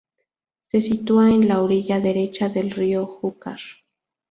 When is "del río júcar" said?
2.49-3.59